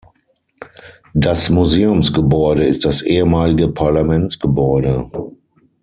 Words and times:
Das 1.13 1.51
Museumsgebäude 1.51 2.63
ist 2.65 2.85
das 2.85 3.03
ehemalige 3.03 3.67
Parlamentsgebäude. 3.67 5.07